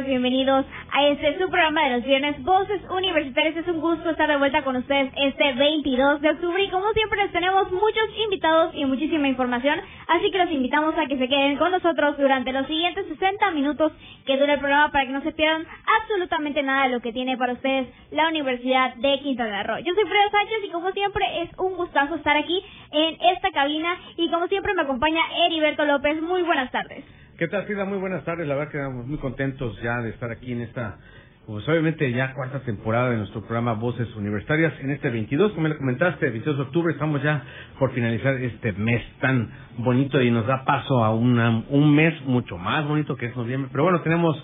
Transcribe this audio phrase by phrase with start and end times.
[0.00, 3.54] Bienvenidos a este su programa de los viernes, Voces Universitarias.
[3.58, 7.22] Es un gusto estar de vuelta con ustedes este 22 de octubre y como siempre
[7.22, 9.78] les tenemos muchos invitados y muchísima información,
[10.08, 13.92] así que los invitamos a que se queden con nosotros durante los siguientes 60 minutos
[14.24, 15.66] que dura el programa para que no se pierdan
[16.00, 19.78] absolutamente nada de lo que tiene para ustedes la Universidad de Quintana Roo.
[19.80, 23.94] Yo soy Fredo Sánchez y como siempre es un gustazo estar aquí en esta cabina
[24.16, 26.22] y como siempre me acompaña Heriberto López.
[26.22, 27.04] Muy buenas tardes.
[27.38, 27.86] ¿Qué tal, Frida?
[27.86, 28.46] Muy buenas tardes.
[28.46, 30.98] La verdad que estamos muy contentos ya de estar aquí en esta,
[31.46, 34.74] pues obviamente ya cuarta temporada de nuestro programa Voces Universitarias.
[34.80, 37.42] En este 22, como le comentaste, 22 de octubre, estamos ya
[37.78, 42.58] por finalizar este mes tan bonito y nos da paso a una, un mes mucho
[42.58, 43.70] más bonito que es noviembre.
[43.72, 44.36] Pero bueno, tenemos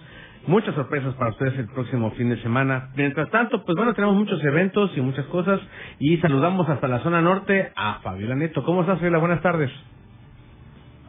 [0.47, 2.89] muchas sorpresas para ustedes el próximo fin de semana.
[2.97, 5.61] Mientras tanto, pues bueno, tenemos muchos eventos y muchas cosas
[5.98, 8.64] y saludamos hasta la zona norte a Fabiola Neto.
[8.64, 9.19] ¿Cómo estás, Fabiola?
[9.19, 9.70] Buenas tardes.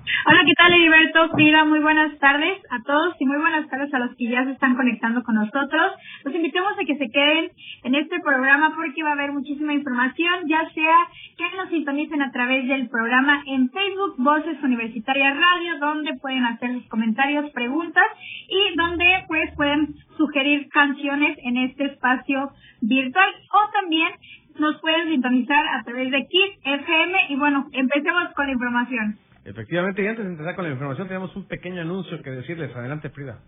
[0.10, 1.30] Hola, ¿qué tal, Heriberto?
[1.30, 4.52] Frida, muy buenas tardes a todos y muy buenas tardes a los que ya se
[4.52, 5.94] están conectando con nosotros.
[6.24, 7.52] Los invitamos a que se queden
[7.84, 10.96] en este programa porque va a haber muchísima información, ya sea
[11.38, 16.74] que nos sintonicen a través del programa en Facebook Voces Universitarias Radio, donde pueden hacer
[16.74, 18.06] sus comentarios, preguntas
[18.50, 22.52] y donde pues pueden sugerir canciones en este espacio
[22.82, 24.10] virtual o también
[24.58, 29.29] nos pueden sintonizar a través de Kiss FM y bueno, empecemos con la información.
[29.50, 32.76] Efectivamente, y antes de empezar con la información, tenemos un pequeño anuncio que decirles.
[32.76, 33.40] Adelante, Frida.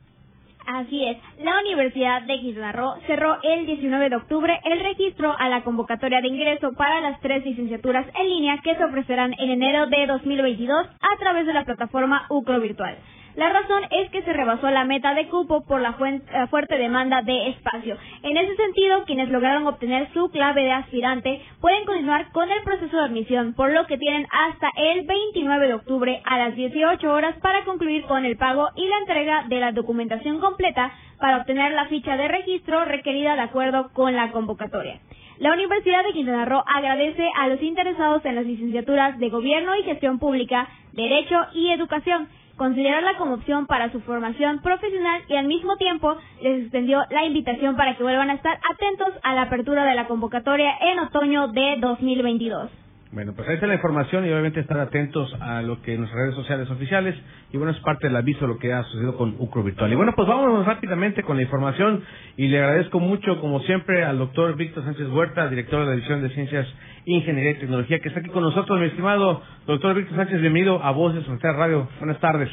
[0.66, 5.50] Así es, la Universidad de Quintana Roo cerró el 19 de octubre el registro a
[5.50, 9.88] la convocatoria de ingreso para las tres licenciaturas en línea que se ofrecerán en enero
[9.88, 12.98] de 2022 a través de la plataforma UCRO Virtual.
[13.36, 17.50] La razón es que se rebasó la meta de cupo por la fuerte demanda de
[17.50, 17.98] espacio.
[18.24, 22.98] En ese sentido, quienes lograron obtener su clave de aspirante pueden continuar con el proceso
[22.98, 27.36] de admisión, por lo que tienen hasta el 29 de octubre a las 18 horas
[27.42, 31.86] para concluir con el pago y la entrega de la documentación completa para obtener la
[31.86, 35.00] ficha de registro requerida de acuerdo con la convocatoria.
[35.38, 39.84] La Universidad de Quintana Roo agradece a los interesados en las licenciaturas de Gobierno y
[39.84, 42.28] Gestión Pública, Derecho y Educación
[42.62, 47.76] considerarla como opción para su formación profesional y al mismo tiempo les extendió la invitación
[47.76, 51.78] para que vuelvan a estar atentos a la apertura de la convocatoria en otoño de
[51.80, 52.70] 2022.
[53.14, 56.22] Bueno, pues ahí está la información y obviamente estar atentos a lo que en nuestras
[56.22, 57.14] redes sociales oficiales.
[57.52, 59.92] Y bueno, es parte del aviso de lo que ha sucedido con UCRO Virtual.
[59.92, 62.04] Y bueno, pues vámonos rápidamente con la información.
[62.38, 66.22] Y le agradezco mucho, como siempre, al doctor Víctor Sánchez Huerta, director de la División
[66.22, 66.66] de Ciencias,
[67.04, 70.92] Ingeniería y Tecnología, que está aquí con nosotros, mi estimado doctor Víctor Sánchez, bienvenido a
[70.92, 71.90] Voces Frontera Radio.
[72.00, 72.50] Buenas tardes.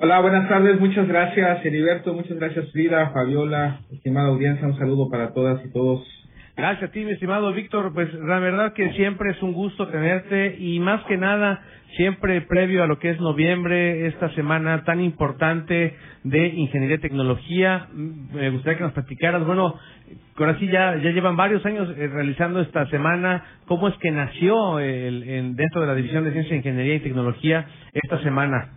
[0.00, 5.32] Hola, buenas tardes, muchas gracias Heriberto, muchas gracias Frida, Fabiola, estimada audiencia, un saludo para
[5.32, 6.06] todas y todos
[6.56, 7.92] Gracias a ti, mi estimado Víctor.
[7.92, 11.62] Pues la verdad que siempre es un gusto tenerte y más que nada,
[11.98, 17.88] siempre previo a lo que es noviembre, esta semana tan importante de Ingeniería y Tecnología,
[17.92, 19.78] me gustaría que nos platicaras, bueno,
[20.38, 24.78] ahora sí ya, ya llevan varios años eh, realizando esta semana, ¿cómo es que nació
[24.78, 28.75] el, dentro de la División de Ciencia, Ingeniería y Tecnología esta semana?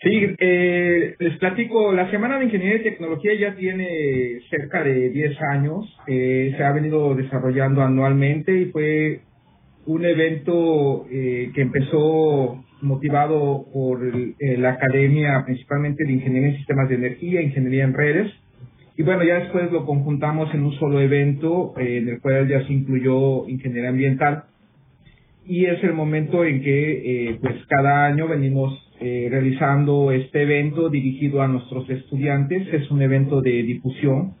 [0.00, 5.42] Sí, eh, les platico, la Semana de Ingeniería y Tecnología ya tiene cerca de 10
[5.50, 9.22] años, eh, se ha venido desarrollando anualmente y fue
[9.86, 14.00] un evento eh, que empezó motivado por
[14.38, 18.32] la Academia principalmente de Ingeniería en Sistemas de Energía, Ingeniería en Redes,
[18.96, 22.72] y bueno, ya después lo conjuntamos en un solo evento en el cual ya se
[22.72, 24.44] incluyó Ingeniería Ambiental,
[25.44, 31.40] y es el momento en que pues cada año venimos eh, realizando este evento dirigido
[31.40, 32.66] a nuestros estudiantes.
[32.72, 34.34] Es un evento de difusión.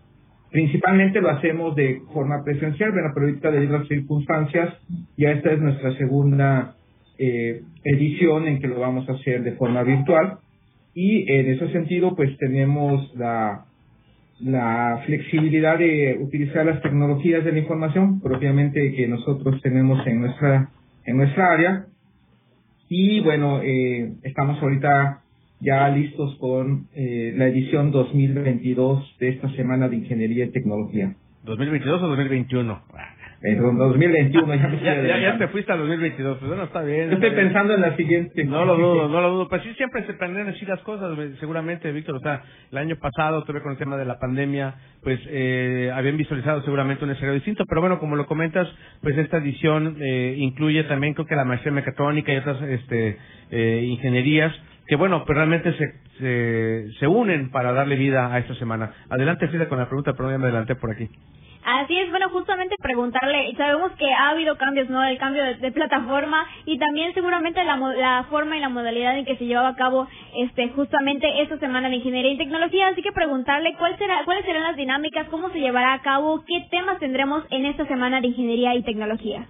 [0.50, 4.74] Principalmente lo hacemos de forma presencial, pero ahorita a las circunstancias,
[5.16, 6.74] ya esta es nuestra segunda
[7.18, 10.38] eh, edición en que lo vamos a hacer de forma virtual.
[10.94, 13.66] Y en ese sentido, pues tenemos la,
[14.40, 20.70] la flexibilidad de utilizar las tecnologías de la información propiamente que nosotros tenemos en nuestra,
[21.04, 21.86] en nuestra área
[22.88, 25.22] y bueno, eh, estamos ahorita
[25.60, 31.14] ya listos con eh, la edición 2022 de esta Semana de Ingeniería y Tecnología.
[31.44, 32.82] ¿2022 o 2021?
[33.40, 37.12] En 2021, ya, ya, ya, te fuiste a 2022, pues bueno, está bien.
[37.12, 38.44] estoy pensando en la siguiente.
[38.44, 39.48] No lo dudo, no lo dudo.
[39.48, 42.16] Pues sí, siempre se planean así las cosas, seguramente, Víctor.
[42.16, 42.42] O sea,
[42.72, 44.74] el año pasado, tuve con el tema de la pandemia,
[45.04, 47.64] pues eh, habían visualizado seguramente un escenario distinto.
[47.68, 48.66] Pero bueno, como lo comentas,
[49.02, 53.18] pues esta edición eh, incluye también, creo que la maestría mecatrónica y otras este,
[53.50, 54.52] eh, ingenierías
[54.88, 58.90] que bueno, pues realmente se, se, se, unen para darle vida a esta semana.
[59.10, 61.10] Adelante, Frida, con la pregunta, pero ya me adelanté por aquí.
[61.64, 65.04] Así es, bueno, justamente preguntarle, sabemos que ha habido cambios, ¿no?
[65.04, 69.36] El cambio de, plataforma y también seguramente la, la, forma y la modalidad en que
[69.36, 73.74] se llevaba a cabo este justamente esta semana de ingeniería y tecnología, así que preguntarle
[73.78, 77.66] cuál será, cuáles serán las dinámicas, cómo se llevará a cabo, qué temas tendremos en
[77.66, 79.46] esta semana de ingeniería y tecnología.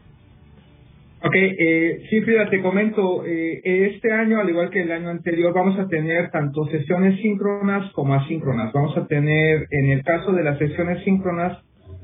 [1.21, 5.53] Ok, eh, sí, Frida, te comento, eh, este año, al igual que el año anterior,
[5.53, 8.73] vamos a tener tanto sesiones síncronas como asíncronas.
[8.73, 11.59] Vamos a tener, en el caso de las sesiones síncronas,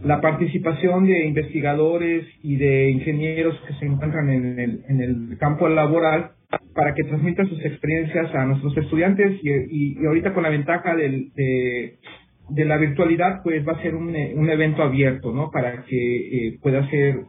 [0.04, 5.68] la participación de investigadores y de ingenieros que se encuentran en el, en el campo
[5.68, 6.32] laboral
[6.74, 11.32] para que transmitan sus experiencias a nuestros estudiantes y, y, ahorita con la ventaja del,
[11.34, 15.50] de, la virtualidad, pues va a ser un, un evento abierto, ¿no?
[15.50, 17.20] Para que eh, pueda ser,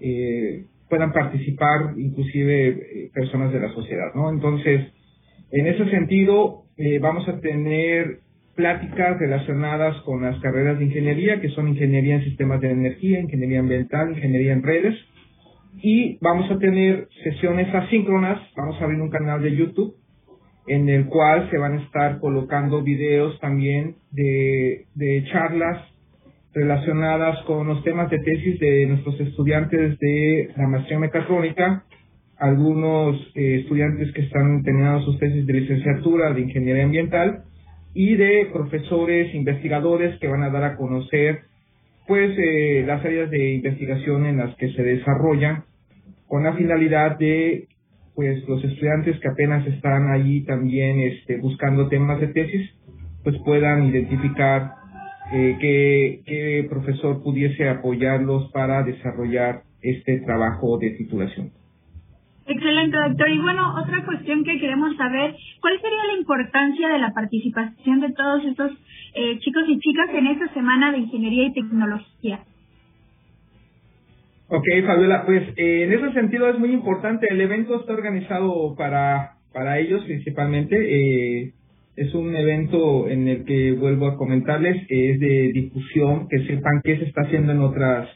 [0.00, 4.30] eh, puedan participar inclusive eh, personas de la sociedad, ¿no?
[4.30, 4.92] Entonces,
[5.50, 8.20] en ese sentido, eh, vamos a tener
[8.58, 13.60] pláticas relacionadas con las carreras de ingeniería, que son ingeniería en sistemas de energía, ingeniería
[13.60, 14.96] ambiental, ingeniería en redes.
[15.80, 19.94] Y vamos a tener sesiones asíncronas, vamos a abrir un canal de YouTube
[20.66, 24.86] en el cual se van a estar colocando videos también de,
[25.30, 25.80] charlas
[26.52, 31.84] relacionadas con los temas de tesis de nuestros estudiantes de la maestría mecatrónica,
[32.36, 37.44] algunos eh, estudiantes que están terminando sus tesis de licenciatura de ingeniería ambiental
[37.94, 41.40] y de profesores, investigadores que van a dar a conocer
[42.06, 45.64] pues eh, las áreas de investigación en las que se desarrollan
[46.26, 47.68] con la finalidad de
[48.14, 52.70] pues los estudiantes que apenas están allí también este, buscando temas de tesis
[53.22, 54.72] pues puedan identificar
[55.32, 61.52] eh, qué, qué profesor pudiese apoyarlos para desarrollar este trabajo de titulación.
[62.48, 63.28] Excelente, doctor.
[63.28, 68.12] Y bueno, otra cuestión que queremos saber, ¿cuál sería la importancia de la participación de
[68.12, 68.72] todos estos
[69.14, 72.40] eh, chicos y chicas en esta semana de Ingeniería y Tecnología?
[74.48, 77.26] Ok, Fabiola, pues eh, en ese sentido es muy importante.
[77.28, 80.76] El evento está organizado para, para ellos principalmente.
[80.78, 81.52] Eh,
[81.96, 86.96] es un evento en el que vuelvo a comentarles, es de difusión, que sepan qué
[86.96, 88.08] se está haciendo en otras,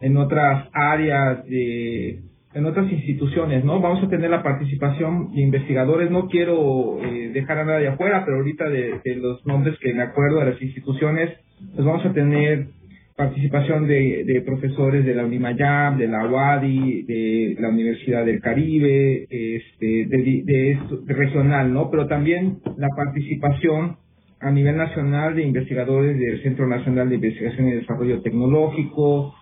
[0.00, 2.20] en otras áreas de
[2.54, 3.80] en otras instituciones, ¿no?
[3.80, 8.38] Vamos a tener la participación de investigadores, no quiero eh, dejar a nadie afuera, pero
[8.38, 11.30] ahorita de, los nombres que me acuerdo de las instituciones,
[11.74, 12.68] pues vamos a tener
[13.16, 19.26] participación de, de profesores de la Unimayab, de la UADI, de la Universidad del Caribe,
[19.30, 21.90] este, de, de, de regional, ¿no?
[21.90, 23.96] Pero también la participación
[24.40, 29.34] a nivel nacional de investigadores del Centro Nacional de Investigación y Desarrollo Tecnológico,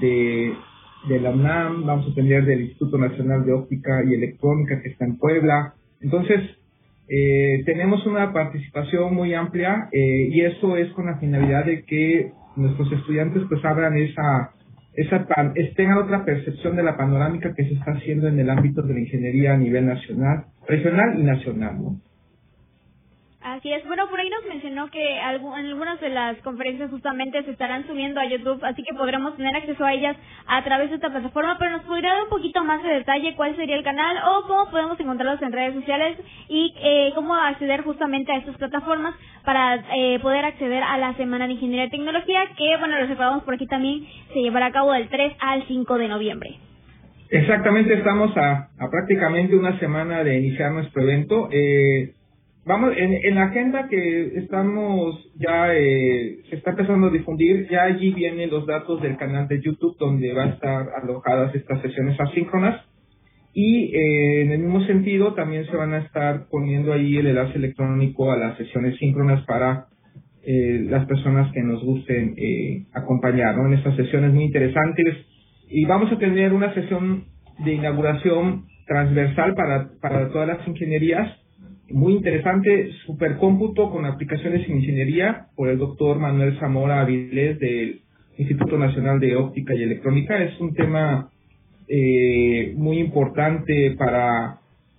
[0.00, 0.52] de
[1.08, 5.04] de la UNAM, vamos a tener del Instituto Nacional de Óptica y Electrónica que está
[5.04, 5.74] en Puebla.
[6.00, 6.40] Entonces,
[7.08, 12.32] eh, tenemos una participación muy amplia eh, y eso es con la finalidad de que
[12.56, 14.50] nuestros estudiantes pues abran esa,
[14.94, 15.26] esa
[15.76, 19.00] tengan otra percepción de la panorámica que se está haciendo en el ámbito de la
[19.00, 21.76] ingeniería a nivel nacional, regional y nacional.
[21.80, 22.00] ¿no?
[23.46, 23.86] Así es.
[23.86, 28.26] Bueno, por ahí nos mencionó que algunas de las conferencias justamente se estarán subiendo a
[28.26, 30.16] YouTube, así que podremos tener acceso a ellas
[30.48, 33.54] a través de esta plataforma, pero nos podría dar un poquito más de detalle cuál
[33.54, 38.32] sería el canal o cómo podemos encontrarlos en redes sociales y eh, cómo acceder justamente
[38.32, 42.76] a estas plataformas para eh, poder acceder a la Semana de Ingeniería y Tecnología, que,
[42.78, 46.08] bueno, lo recordamos por aquí también, se llevará a cabo del 3 al 5 de
[46.08, 46.58] noviembre.
[47.30, 51.48] Exactamente, estamos a, a prácticamente una semana de iniciar nuestro evento.
[51.52, 52.15] Eh,
[52.66, 58.12] Vamos, en, la agenda que estamos ya, eh, se está empezando a difundir, ya allí
[58.12, 62.84] vienen los datos del canal de YouTube donde van a estar alojadas estas sesiones asíncronas.
[63.54, 67.56] Y eh, en el mismo sentido también se van a estar poniendo ahí el enlace
[67.56, 69.86] electrónico a las sesiones síncronas para
[70.44, 73.68] eh, las personas que nos gusten eh, acompañar ¿no?
[73.68, 75.24] en estas sesiones muy interesantes.
[75.70, 77.26] Y vamos a tener una sesión
[77.64, 81.45] de inauguración transversal para, para todas las ingenierías
[81.90, 88.00] muy interesante, supercómputo con aplicaciones en ingeniería por el doctor Manuel Zamora Avilés del
[88.38, 90.42] Instituto Nacional de Óptica y Electrónica.
[90.42, 91.30] Es un tema
[91.88, 94.58] eh, muy importante para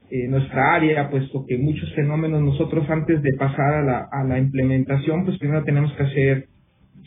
[0.10, 4.40] eh, nuestra área, puesto que muchos fenómenos nosotros antes de pasar a la, a la
[4.40, 6.48] implementación, pues primero tenemos que hacer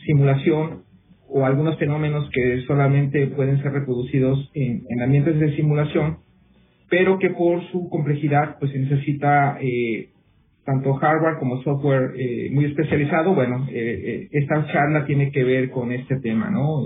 [0.05, 0.83] simulación
[1.27, 6.17] o algunos fenómenos que solamente pueden ser reproducidos en, en ambientes de simulación,
[6.91, 10.09] pero que por su complejidad pues necesita eh,
[10.65, 13.33] tanto hardware como software eh, muy especializado.
[13.33, 16.83] Bueno, eh, esta charla tiene que ver con este tema, ¿no?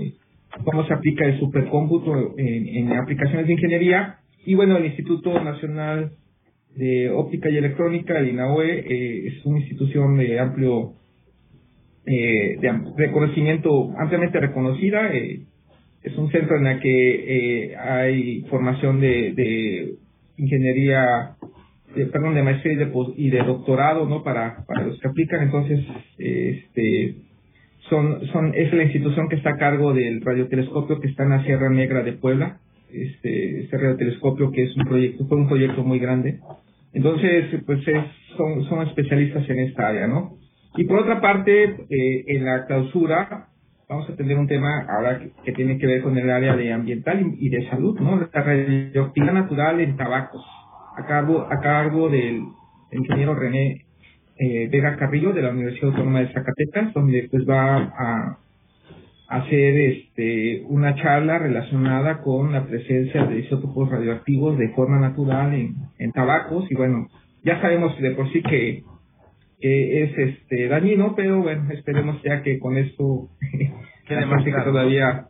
[0.64, 4.20] Cómo se aplica el supercómputo en, en aplicaciones de ingeniería.
[4.46, 6.12] Y bueno, el Instituto Nacional
[6.76, 10.94] de Óptica y Electrónica, el INAOE, es una institución de amplio
[12.08, 15.12] eh, de reconocimiento ampliamente reconocida.
[15.12, 15.40] Eh,
[16.06, 19.94] es un centro en el que eh, hay formación de, de
[20.36, 21.34] ingeniería,
[22.12, 24.22] perdón, de maestría y de, y de doctorado, ¿no?
[24.22, 25.42] Para, para los que aplican.
[25.42, 25.84] Entonces,
[26.16, 27.16] este,
[27.90, 31.42] son, son, es la institución que está a cargo del radiotelescopio que está en la
[31.42, 32.60] Sierra Negra de Puebla.
[32.92, 36.38] Este, este radiotelescopio que es un proyecto, fue un proyecto muy grande.
[36.92, 38.04] Entonces, pues es,
[38.36, 40.36] son, son especialistas en esta área, ¿no?
[40.76, 43.48] Y por otra parte, eh, en la clausura
[43.88, 47.34] vamos a tener un tema ahora que, tiene que ver con el área de ambiental
[47.38, 48.18] y, de salud, ¿no?
[48.18, 50.44] La radioactividad natural en tabacos,
[50.96, 52.42] a cargo, a cargo del
[52.92, 53.86] ingeniero René
[54.38, 58.38] eh, Vega Carrillo de la Universidad Autónoma de Zacatecas, donde pues va a,
[59.28, 65.74] hacer este una charla relacionada con la presencia de isótopos radioactivos de forma natural en,
[65.98, 67.08] en tabacos y bueno,
[67.42, 68.84] ya sabemos de por sí que
[69.60, 73.28] que es este dañino, pero bueno, esperemos ya que con esto
[74.08, 75.26] la gente que todavía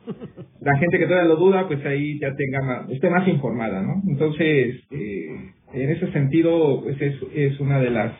[0.60, 4.02] la gente que todavía lo duda, pues ahí ya tenga más, esté más informada, ¿no?
[4.08, 8.12] Entonces, eh, en ese sentido, pues es, es una de las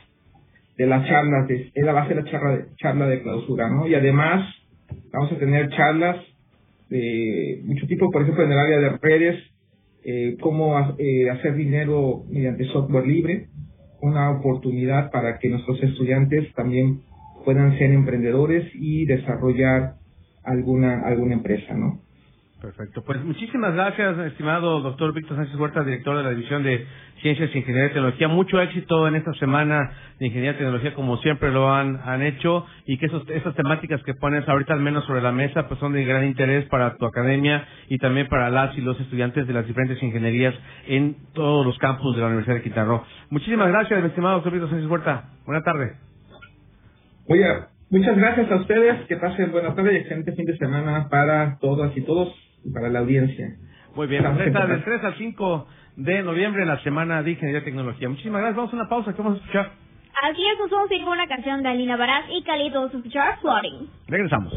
[0.77, 3.89] de las charlas, de, es la base de la charla de, charla de clausura, ¿no?
[3.89, 4.55] Y además
[5.13, 6.17] vamos a tener charlas
[6.91, 9.43] de mucho tipo, por ejemplo, en el área de redes,
[10.05, 13.49] eh, cómo eh, hacer dinero mediante software libre,
[14.01, 17.01] una oportunidad para que nuestros estudiantes también
[17.45, 19.95] puedan ser emprendedores y desarrollar
[20.43, 22.06] alguna alguna empresa, ¿no?
[22.61, 23.03] Perfecto.
[23.05, 26.87] Pues muchísimas gracias, estimado doctor Víctor Sánchez Huerta, director de la División de
[27.21, 28.29] Ciencias, Ingeniería y Tecnología.
[28.29, 32.65] Mucho éxito en esta semana de Ingeniería y Tecnología, como siempre lo han, han hecho,
[32.87, 36.05] y que esas temáticas que pones ahorita al menos sobre la mesa, pues son de
[36.07, 40.03] gran interés para tu academia y también para las y los estudiantes de las diferentes
[40.03, 40.55] ingenierías
[40.87, 44.91] en todos los campus de la Universidad de Quintana Muchísimas gracias, estimado doctor Víctor Sánchez
[44.91, 45.25] Huerta.
[45.45, 45.93] Buena tarde.
[47.29, 47.45] Oye,
[47.91, 49.07] muchas gracias a ustedes.
[49.09, 53.01] Que pasen buena tarde y excelente fin de semana para todas y todos para la
[53.01, 53.57] audiencia.
[53.95, 58.09] Muy bien, del 3 al 5 de noviembre en la Semana de Ingeniería y Tecnología.
[58.09, 59.73] Muchísimas gracias, vamos a una pausa, ¿qué vamos a escuchar?
[60.23, 62.93] Así es, nos vamos a ir con una canción de Alina Baraz y Cali, vamos
[62.95, 63.89] a escuchar Floating.
[64.09, 64.53] Regresamos.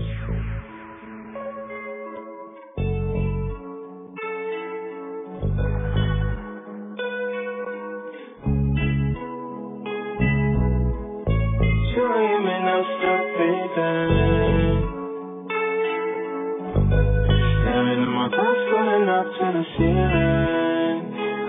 [19.20, 20.98] Up to the ceiling.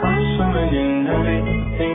[0.03, 1.95] I'm swimming in everything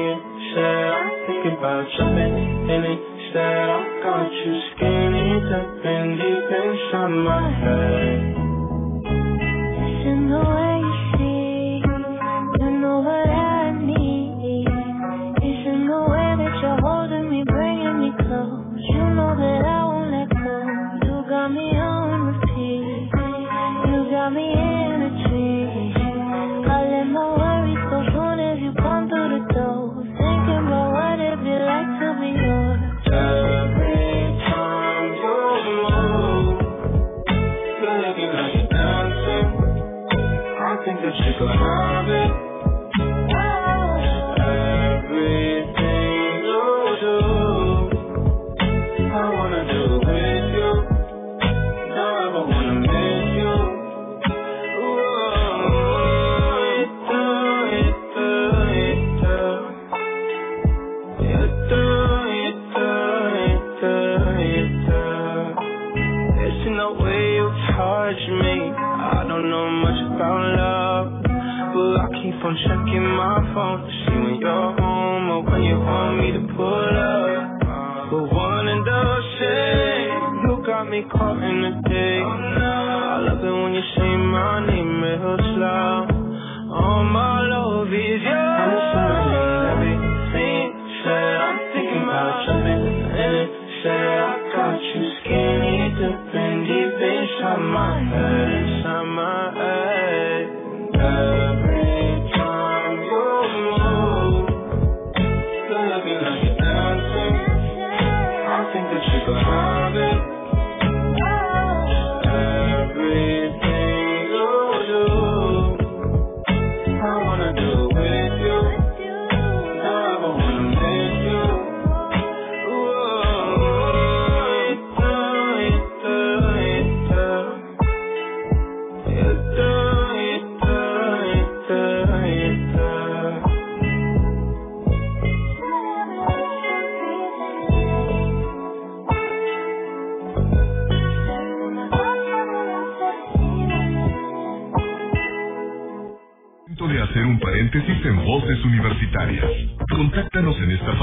[0.55, 0.87] you.
[0.95, 2.35] I'm thinking about jumping
[2.71, 3.01] in it.
[3.25, 8.34] Instead, I got you skinny dipping deep inside my head.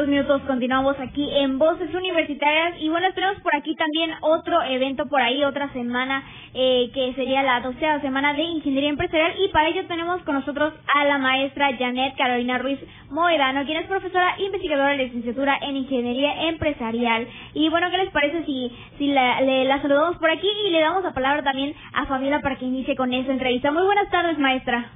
[0.00, 5.06] 22 minutos, continuamos aquí en Voces Universitarias y bueno, tenemos por aquí también otro evento
[5.06, 6.22] por ahí, otra semana
[6.54, 10.72] eh, que sería la doceava semana de Ingeniería Empresarial y para ello tenemos con nosotros
[10.94, 12.78] a la maestra Janet Carolina Ruiz
[13.10, 17.26] Moedano, quien es profesora investigadora de licenciatura en Ingeniería Empresarial.
[17.54, 21.04] Y bueno, ¿qué les parece si, si la, la saludamos por aquí y le damos
[21.04, 23.70] la palabra también a Fabiola para que inicie con esa entrevista?
[23.70, 24.92] Muy buenas tardes, maestra.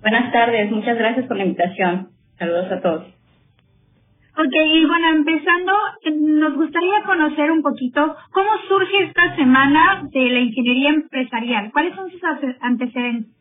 [0.00, 2.08] Buenas tardes, muchas gracias por la invitación.
[2.38, 3.15] Saludos a todos.
[4.38, 5.72] Ok, y bueno, empezando,
[6.04, 11.72] eh, nos gustaría conocer un poquito cómo surge esta semana de la ingeniería empresarial.
[11.72, 12.20] ¿Cuáles son sus
[12.60, 13.32] antecedentes?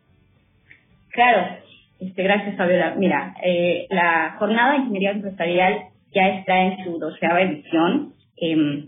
[1.12, 1.58] Claro,
[2.00, 2.96] este, gracias Fabiola.
[2.98, 5.80] Mira, eh, la jornada de ingeniería empresarial
[6.14, 8.14] ya está en su doceava edición.
[8.38, 8.86] Eh,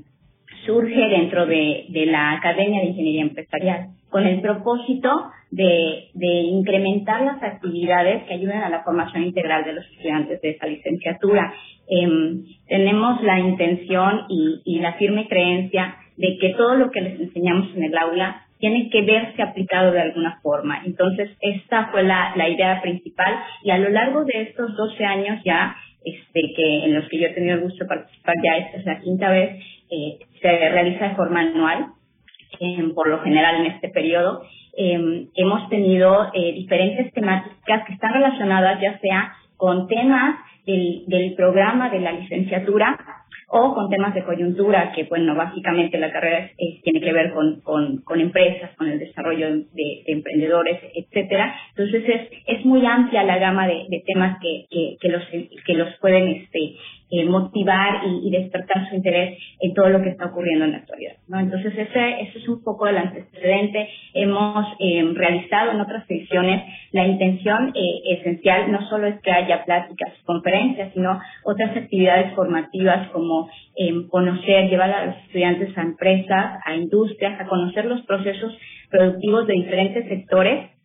[0.66, 5.10] surge dentro de, de la Academia de Ingeniería Empresarial con el propósito
[5.52, 10.68] de, incrementar las actividades que ayuden a la formación integral de los estudiantes de esa
[10.68, 11.54] licenciatura.
[11.90, 12.08] Eh,
[12.68, 17.84] tenemos la intención y, la firme creencia de que todo lo que les enseñamos en
[17.84, 20.82] el aula tiene que verse aplicado de alguna forma.
[20.86, 25.42] Entonces, esta fue la, la idea principal y a lo largo de estos 12 años
[25.46, 28.78] ya, este, que en los que yo he tenido el gusto de participar, ya esta
[28.78, 31.88] es la quinta vez, eh, se realiza de forma anual,
[32.60, 34.42] eh, por lo general en este periodo.
[34.78, 41.90] Eh, hemos tenido eh, diferentes temáticas que están relacionadas ya sea con temas del, programa
[41.90, 42.98] de la licenciatura
[43.50, 46.52] o con temas de coyuntura, que bueno, básicamente la carrera
[46.84, 51.56] tiene que ver con, con, empresas, con el desarrollo de, de, emprendedores, etcétera.
[51.70, 55.24] Entonces es, es muy amplia la gama de, de temas que, que, que, los,
[55.66, 56.76] que los pueden este,
[57.10, 60.78] eh, motivar y, y, despertar su interés en todo lo que está ocurriendo en la
[60.80, 61.14] actualidad.
[61.34, 63.90] Entonces ese, ese es un poco el antecedente.
[64.14, 69.64] Hemos eh, realizado en otras ediciones la intención eh, esencial no solo es que haya
[69.66, 76.60] pláticas, conferencias, sino otras actividades formativas como eh, conocer, llevar a los estudiantes a empresas,
[76.66, 78.58] a industrias, a conocer los procesos
[78.90, 80.77] productivos de diferentes sectores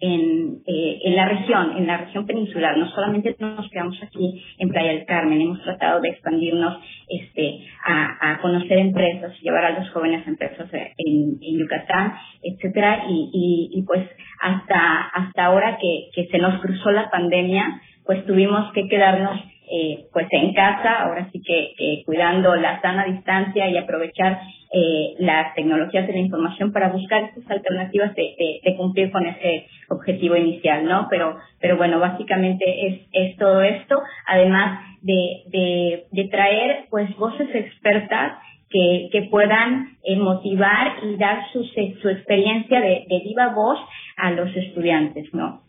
[0.00, 2.76] en, eh, en la región, en la región peninsular.
[2.76, 6.78] No solamente nos quedamos aquí en Playa del Carmen, hemos tratado de expandirnos
[7.08, 13.04] este, a, a conocer empresas, llevar a los jóvenes a empresas en, en Yucatán, etcétera,
[13.08, 14.08] y, y, y pues
[14.40, 20.06] hasta, hasta ahora que, que se nos cruzó la pandemia, pues tuvimos que quedarnos eh,
[20.12, 24.40] pues en casa, ahora sí que, que, cuidando la sana distancia y aprovechar
[24.72, 29.26] eh, las tecnologías de la información para buscar estas alternativas de, de, de, cumplir con
[29.26, 31.06] ese objetivo inicial, ¿no?
[31.08, 37.48] Pero, pero bueno, básicamente es, es todo esto, además de, de, de traer pues voces
[37.54, 43.78] expertas que, que puedan eh, motivar y dar su, su experiencia de, de viva voz
[44.16, 45.63] a los estudiantes, ¿no?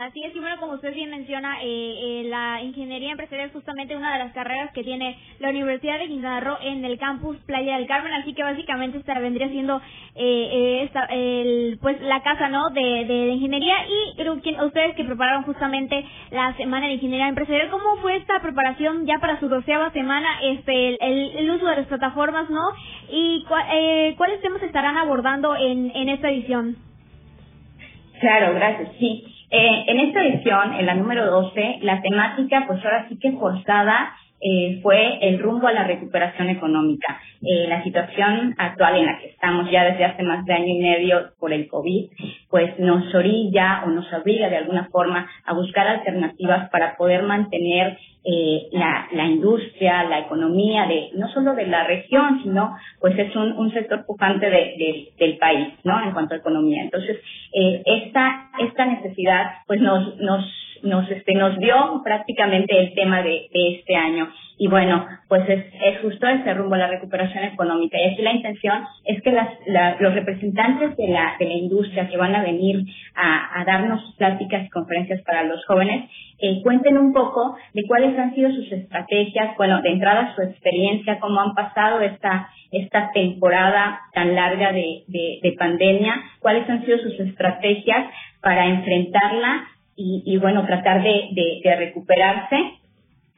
[0.00, 3.96] Así es, y bueno, como usted bien menciona, eh, eh, la ingeniería empresarial es justamente
[3.96, 7.88] una de las carreras que tiene la Universidad de Quintana en el campus Playa del
[7.88, 9.78] Carmen, así que básicamente esta vendría siendo
[10.14, 12.70] eh, eh esta, el, pues la casa, ¿no?
[12.70, 14.22] De, de, ingeniería y
[14.64, 19.40] ustedes que prepararon justamente la semana de ingeniería empresarial, ¿cómo fue esta preparación ya para
[19.40, 22.68] su doceava semana, este, el, uso de las plataformas, ¿no?
[23.10, 26.76] Y eh, cuáles temas estarán abordando en, en esta edición?
[28.20, 28.90] Claro, gracias.
[28.98, 33.32] Sí, eh, en esta edición, en la número 12, la temática, pues ahora sí que
[33.32, 37.20] forzada, eh, fue el rumbo a la recuperación económica.
[37.42, 40.78] Eh, la situación actual en la que estamos ya desde hace más de año y
[40.78, 42.10] medio por el COVID,
[42.50, 47.98] pues nos orilla o nos obliga de alguna forma a buscar alternativas para poder mantener
[48.24, 53.34] eh, la, la industria, la economía de no solo de la región, sino pues es
[53.36, 56.02] un, un sector pujante de, de, del país, ¿no?
[56.02, 56.82] En cuanto a economía.
[56.82, 57.18] Entonces,
[57.52, 60.44] eh, esta, esta necesidad pues nos, nos
[60.82, 66.00] nos este nos dio prácticamente el tema de, este año y bueno, pues es, es
[66.02, 67.96] justo ese rumbo la recuperación económica.
[67.96, 69.48] Y aquí la intención es que las,
[70.00, 74.66] los representantes de la, de la industria que van a venir a, a darnos pláticas
[74.66, 76.10] y conferencias para los jóvenes
[76.40, 81.18] eh, cuenten un poco de cuáles han sido sus estrategias, bueno, de entrada su experiencia,
[81.18, 86.98] cómo han pasado esta, esta temporada tan larga de, de, de pandemia, cuáles han sido
[86.98, 88.06] sus estrategias
[88.40, 89.66] para enfrentarla
[89.98, 92.56] y, y bueno, tratar de, recuperarse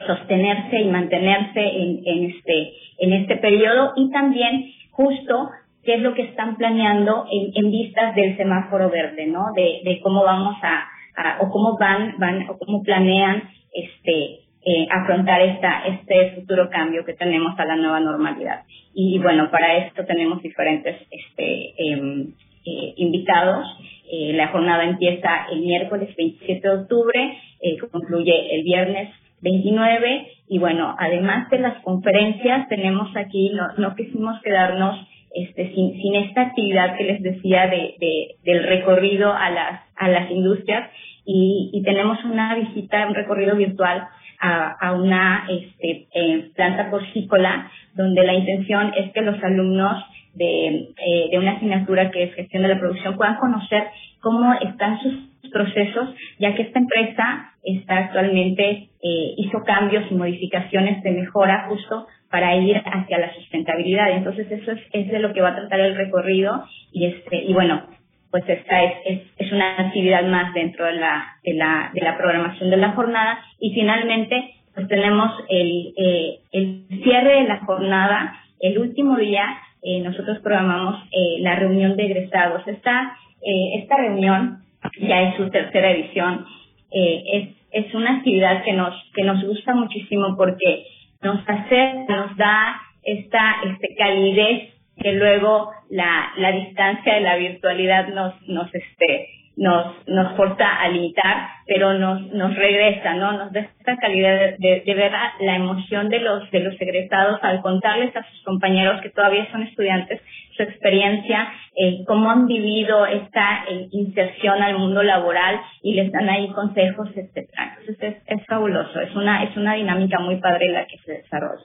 [0.07, 5.51] sostenerse y mantenerse en, en, este, en este periodo y también justo
[5.85, 9.46] qué es lo que están planeando en, en vistas del semáforo verde, ¿no?
[9.55, 13.42] De, de cómo vamos a, a, o cómo van, van, o cómo planean
[13.73, 18.62] este, eh, afrontar esta, este futuro cambio que tenemos a la nueva normalidad.
[18.94, 22.27] Y, bueno, para esto tenemos diferentes este, eh,
[22.64, 23.66] eh, invitados.
[24.11, 30.59] Eh, la jornada empieza el miércoles 27 de octubre, eh, concluye el viernes 29 y
[30.59, 36.42] bueno, además de las conferencias tenemos aquí, no, no quisimos quedarnos este, sin, sin esta
[36.42, 40.90] actividad que les decía de, de, del recorrido a las, a las industrias
[41.25, 44.09] y, tenemos una visita, un recorrido virtual
[44.40, 50.88] a, a una este, eh, planta porcícola donde la intención es que los alumnos de,
[50.97, 53.85] eh, de una asignatura que es gestión de la producción puedan conocer
[54.21, 55.14] cómo están sus
[55.51, 62.07] procesos, ya que esta empresa está actualmente, eh, hizo cambios y modificaciones de mejora justo
[62.31, 64.12] para ir hacia la sustentabilidad.
[64.12, 67.53] Entonces eso es, es de lo que va a tratar el recorrido y este, y
[67.53, 67.83] bueno,
[68.31, 72.16] pues esta es, es, es una actividad más dentro de la, de la, de la
[72.16, 78.37] programación de la jornada y finalmente pues tenemos el, eh, el cierre de la jornada,
[78.61, 79.45] el último día
[79.83, 82.66] eh, nosotros programamos eh, la reunión de egresados.
[82.66, 84.62] Esta, eh, esta reunión
[85.01, 86.47] ya es su tercera edición.
[86.90, 87.49] Eh, es,
[87.87, 90.87] es una actividad que nos, que nos gusta muchísimo porque
[91.23, 98.09] nos hace, nos da esta este calidez que luego la, la distancia de la virtualidad
[98.09, 103.33] nos, nos este, nos, nos forza a limitar, pero nos, nos regresa, ¿no?
[103.33, 107.61] Nos da esta calidad de, de, ver la emoción de los, de los egresados al
[107.61, 110.21] contarles a sus compañeros que todavía son estudiantes
[110.57, 116.29] su experiencia, eh, cómo han vivido esta eh, inserción al mundo laboral y les dan
[116.29, 117.79] ahí consejos, etcétera.
[117.81, 121.65] Entonces es, es fabuloso, es una, es una dinámica muy padre la que se desarrolla.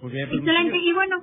[0.00, 1.16] Muy bien, pues, Excelente, y bueno,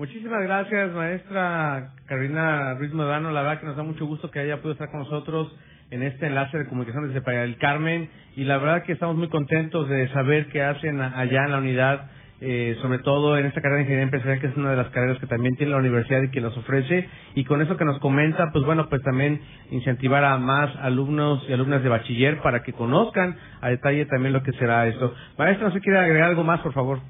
[0.00, 3.32] Muchísimas gracias, maestra Carolina Ruiz Modano.
[3.32, 5.54] La verdad que nos da mucho gusto que haya podido estar con nosotros
[5.90, 8.08] en este enlace de comunicación desde Playa del Carmen.
[8.34, 12.10] Y la verdad que estamos muy contentos de saber qué hacen allá en la unidad,
[12.40, 15.18] eh, sobre todo en esta carrera de ingeniería empresarial, que es una de las carreras
[15.18, 17.06] que también tiene la universidad y que nos ofrece.
[17.34, 21.52] Y con eso que nos comenta, pues bueno, pues también incentivar a más alumnos y
[21.52, 25.14] alumnas de bachiller para que conozcan a detalle también lo que será esto.
[25.36, 27.00] Maestra, ¿no se quiere agregar algo más, por favor?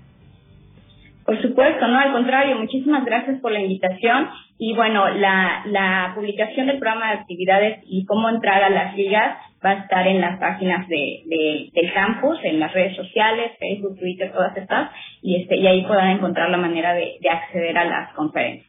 [1.31, 4.31] Por supuesto, no, al contrario, muchísimas gracias por la invitación.
[4.59, 9.39] Y bueno, la, la publicación del programa de actividades y cómo entrar a las ligas
[9.65, 13.97] va a estar en las páginas de, de, del campus, en las redes sociales, Facebook,
[14.01, 14.91] Twitter, todas estas,
[15.23, 18.67] y este, y ahí podrán encontrar la manera de, de acceder a las conferencias.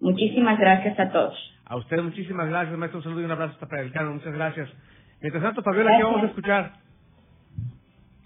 [0.00, 1.38] Muchísimas gracias a todos.
[1.66, 2.98] A usted muchísimas gracias, maestro.
[2.98, 4.14] Un saludo y un abrazo hasta para el Carmen.
[4.14, 4.68] Muchas gracias.
[5.20, 6.72] Mientras tanto, Fabiola, ¿qué vamos a escuchar?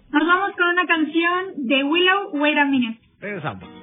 [0.09, 3.06] nos vamos con una canción de Willow, Wait a Minute.
[3.19, 3.76] 那个啥嘛。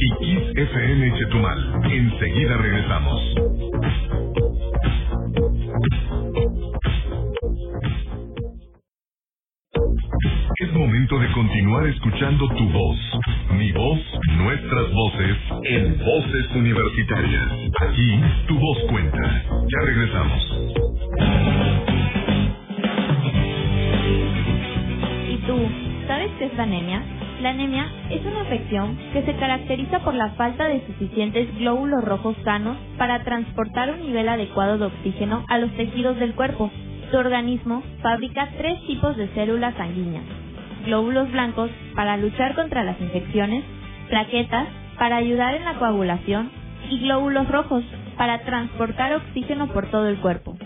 [0.00, 1.82] Y Kiss FM Chetumal.
[1.92, 3.20] Enseguida regresamos.
[10.58, 12.98] Es momento de continuar escuchando tu voz,
[13.58, 13.98] mi voz,
[14.36, 17.52] nuestras voces, en Voces Universitarias.
[17.80, 19.44] Aquí, tu voz cuenta.
[19.68, 20.42] Ya regresamos.
[25.28, 25.58] ¿Y tú,
[26.06, 27.19] sabes qué es la anemia?
[27.40, 32.36] La anemia es una afección que se caracteriza por la falta de suficientes glóbulos rojos
[32.44, 36.70] sanos para transportar un nivel adecuado de oxígeno a los tejidos del cuerpo.
[37.10, 40.24] Tu organismo fabrica tres tipos de células sanguíneas.
[40.84, 43.64] Glóbulos blancos para luchar contra las infecciones,
[44.10, 46.50] plaquetas para ayudar en la coagulación
[46.90, 47.82] y glóbulos rojos
[48.18, 50.58] para transportar oxígeno por todo el cuerpo.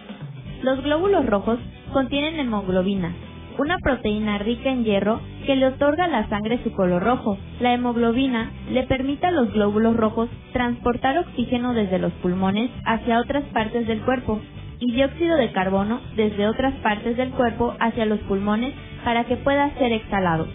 [0.62, 1.60] Los glóbulos rojos
[1.92, 3.12] contienen hemoglobina,
[3.58, 7.38] una proteína rica en hierro que le otorga a la sangre su color rojo.
[7.60, 13.44] La hemoglobina le permite a los glóbulos rojos transportar oxígeno desde los pulmones hacia otras
[13.52, 14.40] partes del cuerpo
[14.80, 19.70] y dióxido de carbono desde otras partes del cuerpo hacia los pulmones para que pueda
[19.78, 20.46] ser exhalado.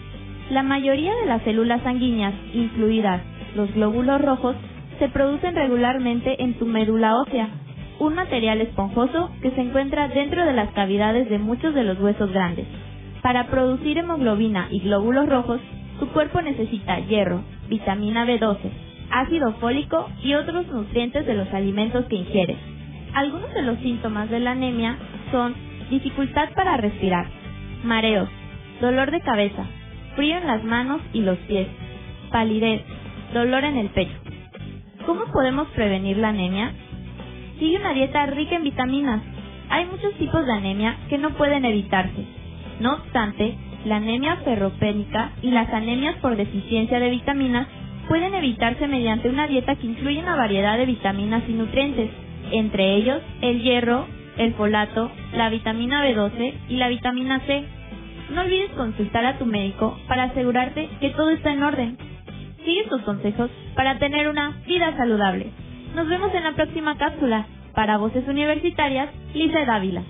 [0.50, 3.22] La mayoría de las células sanguíneas, incluidas
[3.54, 4.56] los glóbulos rojos,
[4.98, 7.48] se producen regularmente en tu médula ósea,
[7.98, 12.32] un material esponjoso que se encuentra dentro de las cavidades de muchos de los huesos
[12.32, 12.66] grandes.
[13.22, 15.60] Para producir hemoglobina y glóbulos rojos,
[15.98, 18.58] tu cuerpo necesita hierro, vitamina B12,
[19.10, 22.56] ácido fólico y otros nutrientes de los alimentos que ingieres.
[23.12, 24.96] Algunos de los síntomas de la anemia
[25.30, 25.54] son
[25.90, 27.26] dificultad para respirar,
[27.84, 28.28] mareos,
[28.80, 29.66] dolor de cabeza,
[30.16, 31.68] frío en las manos y los pies,
[32.30, 32.82] palidez,
[33.34, 34.16] dolor en el pecho.
[35.04, 36.72] ¿Cómo podemos prevenir la anemia?
[37.58, 39.22] Sigue una dieta rica en vitaminas.
[39.68, 42.39] Hay muchos tipos de anemia que no pueden evitarse.
[42.80, 47.68] No obstante, la anemia ferropénica y las anemias por deficiencia de vitaminas
[48.08, 52.10] pueden evitarse mediante una dieta que incluye una variedad de vitaminas y nutrientes,
[52.50, 54.06] entre ellos el hierro,
[54.38, 57.64] el folato, la vitamina B12 y la vitamina C.
[58.30, 61.98] No olvides consultar a tu médico para asegurarte que todo está en orden.
[62.64, 65.50] Sigue tus consejos para tener una vida saludable.
[65.94, 67.46] Nos vemos en la próxima cápsula.
[67.74, 70.02] Para Voces Universitarias, Lisa Dávila.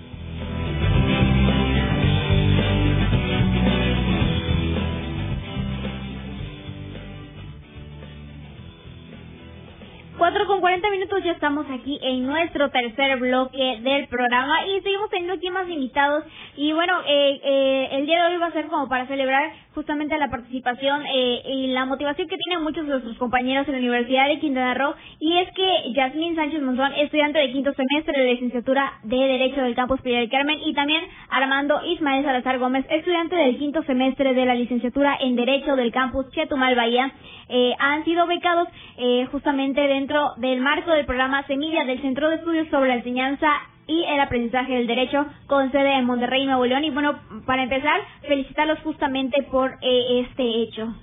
[10.31, 15.09] 4 con 40 minutos ya estamos aquí en nuestro tercer bloque del programa y seguimos
[15.09, 16.23] teniendo aquí más invitados.
[16.55, 20.17] Y bueno, eh, eh, el día de hoy va a ser como para celebrar justamente
[20.17, 24.27] la participación eh, y la motivación que tienen muchos de nuestros compañeros en la Universidad
[24.27, 28.93] de Quintana Roo y es que Yasmín Sánchez Monzón, estudiante de quinto semestre de licenciatura
[29.03, 33.57] de Derecho del Campus Playa del Carmen y también Armando Ismael Salazar Gómez, estudiante del
[33.57, 37.11] quinto semestre de la licenciatura en Derecho del Campus Chetumal Bahía,
[37.47, 42.35] eh, han sido becados eh, justamente dentro del marco del programa Semilla del Centro de
[42.35, 43.49] Estudios sobre la Enseñanza
[43.87, 46.83] y el aprendizaje del derecho con sede en Monterrey, Nuevo León.
[46.83, 50.93] Y bueno, para empezar, felicitarlos justamente por eh, este hecho.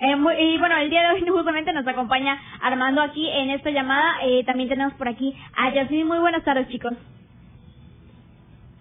[0.00, 4.18] Eh, y bueno, el día de hoy justamente nos acompaña Armando aquí en esta llamada.
[4.22, 6.06] Eh, también tenemos por aquí a Yasmin.
[6.06, 6.92] Muy buenas tardes, chicos.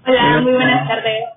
[0.06, 1.37] Hola, muy buenas tardes.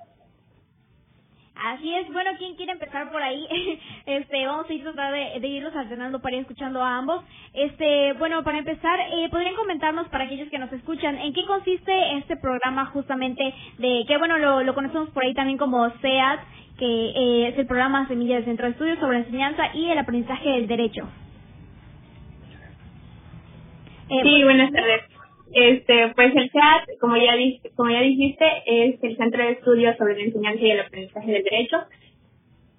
[1.63, 3.47] Así es, bueno, ¿quién quiere empezar por ahí?
[4.05, 7.23] Este, vamos a ir tratar de, irlos alternando para ir escuchando a ambos.
[7.53, 12.17] Este, bueno, para empezar, eh, podrían comentarnos para aquellos que nos escuchan, ¿en qué consiste
[12.17, 16.39] este programa justamente de que bueno lo, lo conocemos por ahí también como SEAT,
[16.77, 20.49] que eh, es el programa Semilla del Centro de Estudios sobre Enseñanza y el Aprendizaje
[20.49, 21.07] del Derecho?
[24.09, 25.10] Eh, sí, buenas tardes.
[25.53, 27.33] Este, pues el CEAT, como ya,
[27.75, 31.43] como ya dijiste, es el Centro de Estudios sobre la Enseñanza y el Aprendizaje del
[31.43, 31.77] Derecho.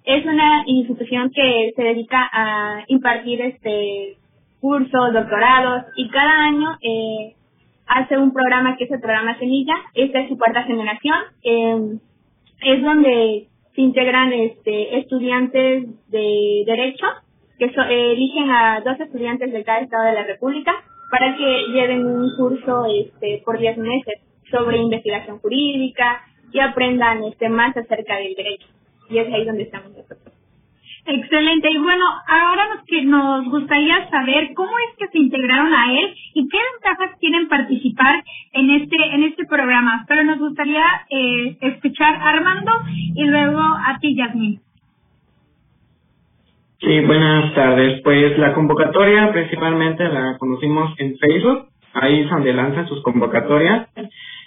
[0.05, 4.17] Es una institución que se dedica a impartir este
[4.59, 7.35] cursos, doctorados y cada año eh,
[7.85, 9.75] hace un programa que es el programa Semilla.
[9.93, 11.17] Esta es su cuarta generación.
[11.43, 11.97] Eh,
[12.65, 17.05] es donde se integran este, estudiantes de derecho
[17.59, 17.65] que
[18.11, 20.73] eligen a dos estudiantes de cada estado de la República
[21.13, 24.15] para que lleven un curso este, por 10 meses
[24.49, 28.65] sobre investigación jurídica y aprendan este, más acerca del derecho.
[29.11, 30.33] Y es ahí donde estamos nosotros.
[31.05, 31.69] Excelente.
[31.69, 36.15] Y bueno, ahora nos, que nos gustaría saber cómo es que se integraron a él
[36.33, 38.23] y qué ventajas tienen participar
[38.53, 40.05] en este en este programa.
[40.07, 42.71] Pero nos gustaría eh, escuchar a Armando
[43.13, 44.59] y luego a ti, Yasmin.
[46.83, 48.01] Sí, buenas tardes.
[48.03, 53.87] Pues la convocatoria principalmente la conocimos en Facebook, ahí es donde lanzan sus convocatorias.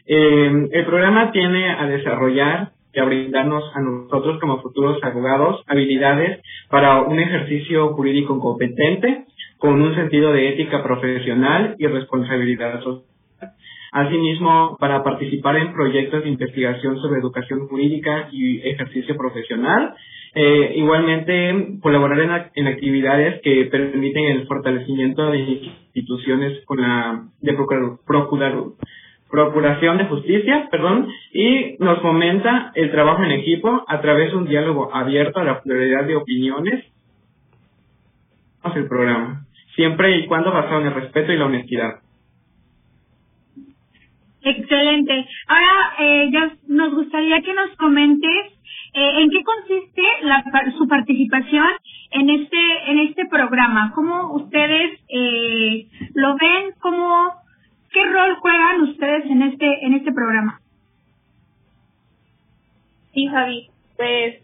[0.07, 6.43] Eh, el programa tiene a desarrollar y a brindarnos a nosotros como futuros abogados habilidades
[6.69, 9.25] para un ejercicio jurídico competente,
[9.57, 13.07] con un sentido de ética profesional y responsabilidad social.
[13.93, 19.95] Asimismo, para participar en proyectos de investigación sobre educación jurídica y ejercicio profesional,
[20.39, 25.39] eh, igualmente colaborar en, actividades que permiten el fortalecimiento de
[25.95, 27.55] instituciones con la de
[28.07, 28.55] procurar,
[29.31, 34.47] procuración de justicia, perdón, y nos fomenta el trabajo en equipo a través de un
[34.47, 36.85] diálogo abierto a la pluralidad de opiniones.
[38.75, 42.01] el programa, siempre y cuando basado en el respeto y la honestidad.
[44.43, 45.27] Excelente.
[45.49, 48.56] Ahora, eh, ya nos gustaría que nos comentes
[48.97, 50.43] eh, en qué consiste la,
[50.79, 51.67] su participación
[52.13, 53.93] en este en este programa.
[53.95, 56.73] ¿Cómo ustedes eh, lo ven?
[56.81, 57.35] ¿Cómo
[57.93, 60.61] qué rol juegan ustedes en este en este programa?
[63.13, 63.69] Sí, Javi.
[63.99, 64.37] Pues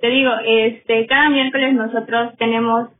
[0.00, 2.90] te digo, este cada miércoles nosotros tenemos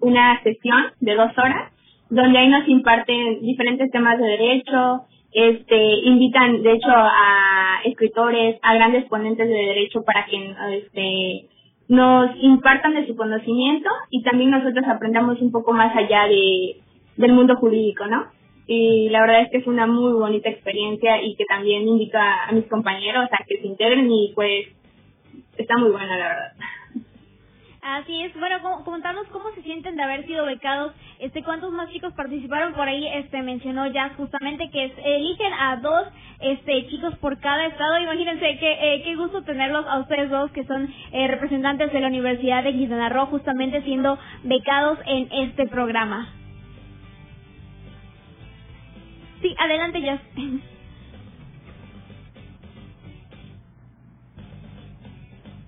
[0.00, 1.72] una sesión de dos horas
[2.08, 8.74] donde ahí nos imparten diferentes temas de derecho, este invitan de hecho a escritores, a
[8.74, 11.46] grandes ponentes de derecho para que este
[11.88, 16.76] nos impartan de su conocimiento y también nosotros aprendamos un poco más allá de
[17.16, 18.26] del mundo jurídico, ¿no?
[18.66, 22.44] Y la verdad es que es una muy bonita experiencia y que también invito a,
[22.48, 24.68] a mis compañeros a que se integren y pues
[25.56, 26.52] está muy buena la verdad.
[27.82, 32.12] Así es, bueno, contamos cómo se sienten de haber sido becados, este, cuántos más chicos
[32.12, 36.08] participaron por ahí, este, mencionó ya justamente que eligen a dos,
[36.40, 40.64] este, chicos por cada estado, imagínense qué, eh, qué gusto tenerlos a ustedes dos que
[40.64, 46.28] son eh, representantes de la Universidad de Quintana justamente siendo becados en este programa.
[49.40, 50.20] Sí, adelante, ya.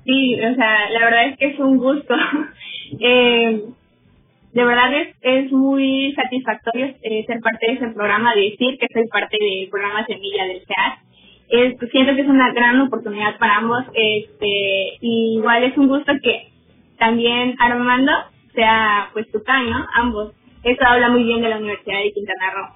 [0.04, 2.14] Sí, o sea, la verdad es que es un gusto.
[3.00, 3.62] eh,
[4.52, 9.06] de verdad es, es muy satisfactorio eh, ser parte de ese programa, decir que soy
[9.08, 10.98] parte del programa Semilla del CEAS.
[11.48, 13.84] Es, siento que es una gran oportunidad para ambos.
[13.94, 16.48] Este, igual es un gusto que
[16.98, 18.12] también Armando
[18.54, 20.34] sea pues tucano, ambos.
[20.62, 22.68] Eso habla muy bien de la Universidad de Quintana Roo,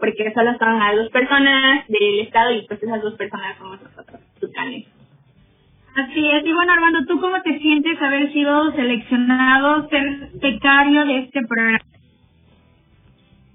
[0.00, 4.20] porque solo son a dos personas del estado y pues esas dos personas somos nosotros,
[4.40, 4.97] tucanes.
[5.98, 6.46] Así es.
[6.46, 11.80] Y bueno, Armando, ¿tú cómo te sientes haber sido seleccionado, ser becario de este programa?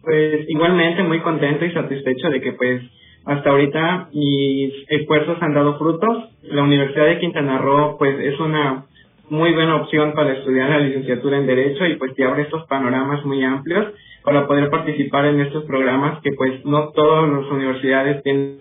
[0.01, 2.81] Pues igualmente muy contento y satisfecho de que pues
[3.23, 6.31] hasta ahorita mis esfuerzos han dado frutos.
[6.41, 8.87] La Universidad de Quintana Roo pues es una
[9.29, 13.23] muy buena opción para estudiar la licenciatura en Derecho y pues te abre estos panoramas
[13.23, 18.59] muy amplios para poder participar en estos programas que pues no todas las universidades tienen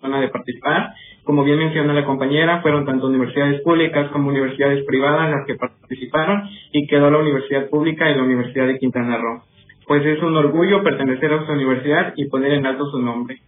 [0.00, 0.94] de participar
[1.28, 6.48] como bien menciona la compañera, fueron tanto universidades públicas como universidades privadas las que participaron
[6.72, 9.42] y quedó la Universidad Pública y la Universidad de Quintana Roo.
[9.86, 13.42] Pues es un orgullo pertenecer a su universidad y poner en alto su nombre.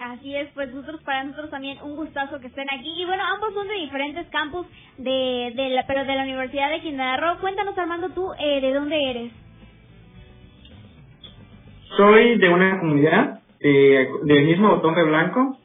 [0.00, 2.90] Así es, pues nosotros para nosotros también un gustazo que estén aquí.
[2.96, 4.66] Y bueno, ambos son de diferentes campus,
[4.96, 7.38] de, de la, pero de la Universidad de Quintana Roo.
[7.42, 9.32] Cuéntanos, Armando, tú, eh, ¿de dónde eres?
[11.98, 15.57] Soy de una comunidad eh, del mismo botón de blanco,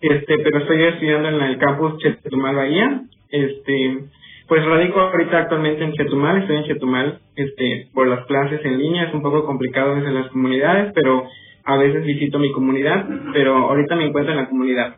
[0.00, 3.98] este, pero estoy estudiando en el campus Chetumal Bahía, este,
[4.48, 9.04] pues radico ahorita actualmente en Chetumal, estoy en Chetumal, este, por las clases en línea,
[9.04, 11.24] es un poco complicado desde las comunidades, pero
[11.64, 14.96] a veces visito mi comunidad, pero ahorita me encuentro en la comunidad.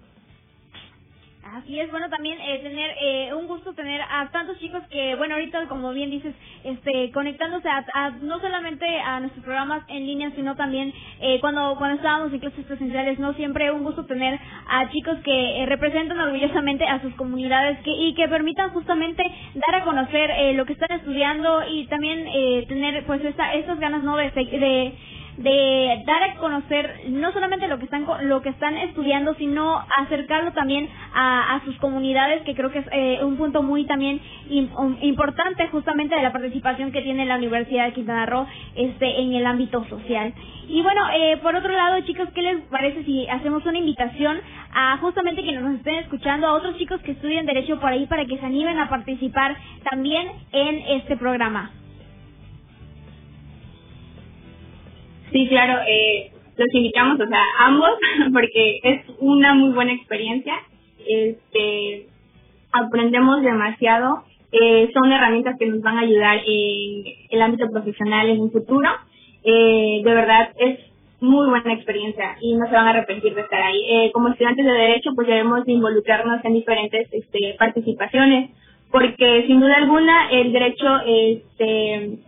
[1.63, 5.35] Así es, bueno, también eh, tener eh, un gusto tener a tantos chicos que, bueno,
[5.35, 6.35] ahorita, como bien dices,
[6.65, 11.97] este, conectándose a, no solamente a nuestros programas en línea, sino también eh, cuando cuando
[11.99, 17.01] estábamos en clases presenciales, no siempre un gusto tener a chicos que representan orgullosamente a
[17.01, 19.23] sus comunidades que, y que permitan justamente
[19.55, 22.25] dar a conocer lo que están estudiando y también
[22.67, 24.95] tener, pues, esta, estas ganas, ¿no?, de, de
[25.37, 30.53] de dar a conocer no solamente lo que están lo que están estudiando sino acercarlo
[30.53, 34.21] también a, a sus comunidades que creo que es eh, un punto muy también
[35.01, 39.47] importante justamente de la participación que tiene la Universidad de Quintana Roo este en el
[39.47, 40.35] ámbito social.
[40.69, 44.39] Y bueno eh, por otro lado chicos qué les parece si hacemos una invitación
[44.75, 48.27] a justamente que nos estén escuchando a otros chicos que estudian derecho por ahí para
[48.27, 49.57] que se animen a participar
[49.91, 51.71] también en este programa
[55.33, 57.91] Sí, claro, eh, los invitamos, o sea, ambos,
[58.33, 60.55] porque es una muy buena experiencia.
[61.07, 62.07] Este,
[62.73, 64.25] aprendemos demasiado.
[64.53, 68.89] Eh, son herramientas que nos van a ayudar en el ámbito profesional en un futuro.
[69.45, 70.79] Eh, de verdad, es
[71.21, 73.81] muy buena experiencia y no se van a arrepentir de estar ahí.
[73.89, 78.51] Eh, como estudiantes de Derecho, pues debemos involucrarnos en diferentes este, participaciones,
[78.91, 82.19] porque sin duda alguna el derecho este,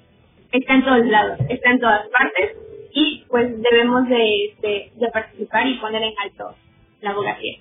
[0.52, 2.56] está en todos lados, está en todas partes
[2.94, 6.54] y pues debemos de, este, de participar y poner en alto
[7.02, 7.58] la abogacía.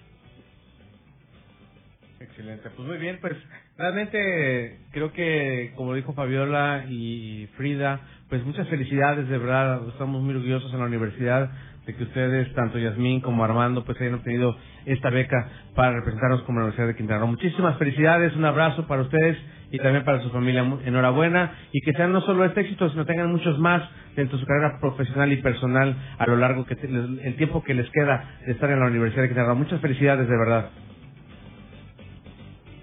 [2.20, 3.34] Excelente, pues muy bien, pues
[3.78, 10.36] realmente creo que como dijo Fabiola y Frida, pues muchas felicidades, de verdad, estamos muy
[10.36, 11.52] orgullosos en la universidad
[11.86, 14.56] de que ustedes, tanto Yasmín como Armando, pues hayan obtenido
[14.86, 17.28] esta beca para representarnos como la Universidad de Quintana Roo.
[17.28, 19.38] Muchísimas felicidades, un abrazo para ustedes
[19.74, 20.63] y también para su familia.
[20.86, 23.82] Enhorabuena y que sean no solo este éxito, sino tengan muchos más
[24.15, 27.89] dentro de su carrera profesional y personal a lo largo que el tiempo que les
[27.89, 30.69] queda de estar en la Universidad de Quintana Muchas felicidades, de verdad.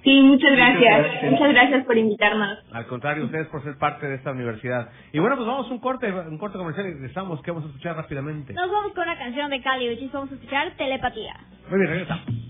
[0.03, 1.30] Sí, muchas gracias.
[1.30, 2.59] Muchas gracias por invitarnos.
[2.72, 4.88] Al contrario, ustedes por ser parte de esta universidad.
[5.12, 7.41] Y bueno, pues vamos a un corte, un corte comercial y regresamos.
[7.43, 8.53] ¿Qué vamos a escuchar rápidamente?
[8.53, 11.36] Nos vamos con una canción de Cali y vamos a escuchar Telepatía.
[11.70, 12.50] Muy bien, regresamos.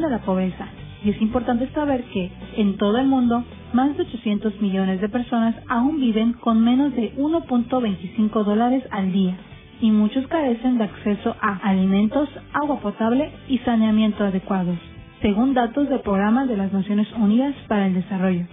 [0.00, 0.68] De la pobreza.
[1.04, 5.54] Y es importante saber que en todo el mundo más de 800 millones de personas
[5.68, 9.36] aún viven con menos de 1.25 dólares al día
[9.80, 14.78] y muchos carecen de acceso a alimentos, agua potable y saneamiento adecuados,
[15.20, 18.46] según datos del Programa de las Naciones Unidas para el Desarrollo.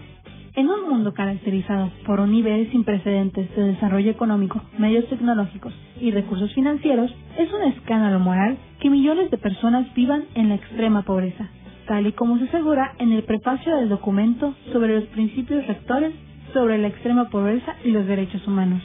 [0.54, 6.12] En un mundo caracterizado por un nivel sin precedentes de desarrollo económico, medios tecnológicos y
[6.12, 11.48] recursos financieros, es un escándalo moral que millones de personas vivan en la extrema pobreza,
[11.88, 16.14] tal y como se asegura en el prefacio del documento sobre los principios rectores
[16.54, 18.82] sobre la extrema pobreza y los derechos humanos.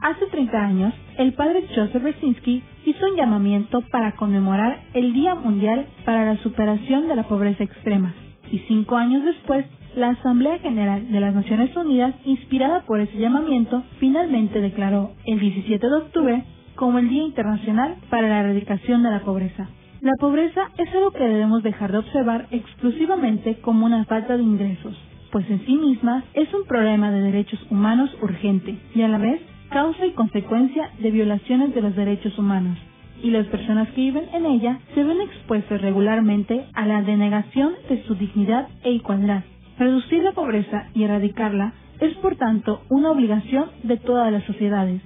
[0.00, 5.86] Hace 30 años, el padre Joseph Brzezinski hizo un llamamiento para conmemorar el Día Mundial
[6.06, 8.14] para la Superación de la Pobreza Extrema,
[8.50, 9.66] y cinco años después,
[9.96, 15.86] la Asamblea General de las Naciones Unidas, inspirada por ese llamamiento, finalmente declaró el 17
[15.86, 16.44] de octubre
[16.76, 19.68] como el Día Internacional para la Erradicación de la Pobreza.
[20.00, 24.96] La pobreza es algo que debemos dejar de observar exclusivamente como una falta de ingresos,
[25.30, 29.42] pues en sí misma es un problema de derechos humanos urgente y a la vez
[29.68, 32.78] causa y consecuencia de violaciones de los derechos humanos,
[33.22, 38.02] y las personas que viven en ella se ven expuestas regularmente a la denegación de
[38.04, 39.42] su dignidad e igualdad.
[39.80, 45.00] Reducir la pobreza y erradicarla es por tanto una obligación de todas las sociedades.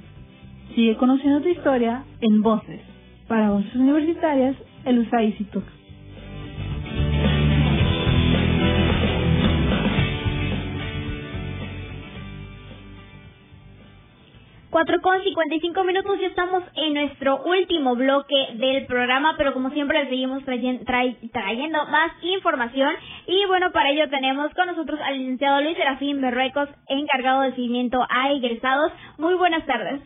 [0.74, 2.80] Sigue conociendo tu historia en Voces.
[3.28, 5.34] Para Voces Universitarias, el USAID
[14.74, 20.08] 4 con 55 minutos y estamos en nuestro último bloque del programa, pero como siempre
[20.08, 22.92] seguimos trayendo más información
[23.28, 28.04] y bueno, para ello tenemos con nosotros al licenciado Luis Serafín Berruecos, encargado de seguimiento
[28.10, 28.90] a egresados.
[29.16, 30.00] Muy buenas tardes.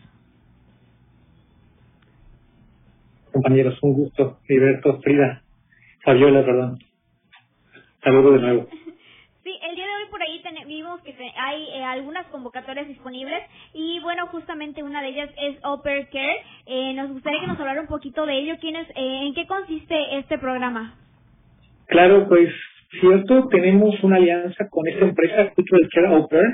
[3.33, 4.37] Compañeros, un gusto.
[4.47, 5.41] Heriberto, Frida,
[6.03, 6.77] Fabiola, perdón.
[8.03, 8.67] Saludos de nuevo.
[9.41, 13.41] Sí, el día de hoy por ahí vimos que hay eh, algunas convocatorias disponibles
[13.73, 16.37] y bueno, justamente una de ellas es Upper Care.
[16.65, 18.55] Eh, nos gustaría que nos hablara un poquito de ello.
[18.59, 20.95] ¿Quién es, eh, ¿En qué consiste este programa?
[21.87, 22.49] Claro, pues
[22.99, 26.45] cierto, tenemos una alianza con esta empresa, Cultural Care Upper.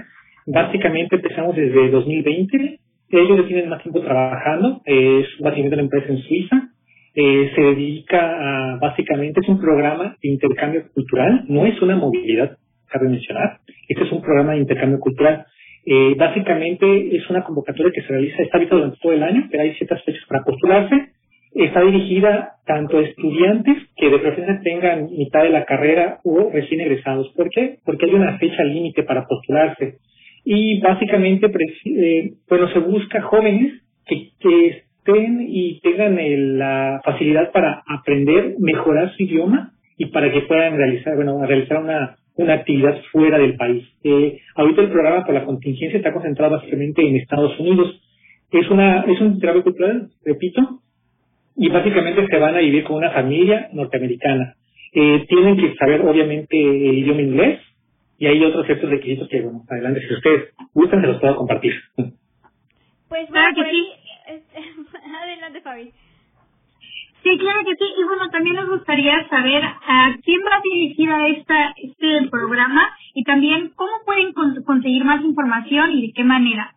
[0.47, 2.79] Básicamente empezamos desde 2020.
[3.09, 4.81] Ellos ya tienen más tiempo trabajando.
[4.85, 6.69] Es básicamente una empresa en Suiza.
[7.13, 12.57] se dedica a, básicamente, es un programa de intercambio cultural, no es una movilidad
[12.95, 13.59] cabe mencionar.
[13.87, 15.45] Este es un programa de intercambio cultural.
[15.85, 19.63] Eh, básicamente es una convocatoria que se realiza, está abierta durante todo el año, pero
[19.63, 21.09] hay ciertas fechas para postularse.
[21.53, 26.81] Está dirigida tanto a estudiantes que de preferencia tengan mitad de la carrera o recién
[26.81, 27.31] egresados.
[27.35, 27.77] ¿Por qué?
[27.85, 29.99] Porque hay una fecha límite para postularse.
[30.43, 31.47] Y básicamente,
[31.85, 36.17] eh, bueno, se busca jóvenes que, que estén y tengan
[36.57, 42.17] la facilidad para aprender, mejorar su idioma y para que puedan realizar, bueno, realizar una
[42.35, 43.87] una actividad fuera del país.
[44.03, 48.01] Eh, ahorita el programa por la contingencia está concentrado básicamente en Estados Unidos.
[48.51, 50.81] Es una es un trabajo cultural, repito,
[51.55, 54.55] y básicamente se van a vivir con una familia norteamericana.
[54.93, 57.59] Eh, tienen que saber obviamente el idioma inglés
[58.17, 61.73] y hay otros ciertos requisitos que, bueno, adelante, si ustedes gustan, se los puedo compartir.
[61.95, 63.87] Pues bueno, que sí.
[65.21, 65.91] adelante, Fabi.
[67.25, 67.91] Sí, claro que sí.
[67.99, 72.83] Y bueno, también nos gustaría saber a quién va dirigida esta, este programa
[73.15, 74.31] y también cómo pueden
[74.63, 76.75] conseguir más información y de qué manera.